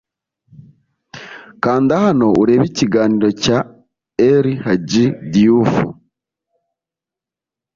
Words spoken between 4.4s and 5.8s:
Hadji Diouf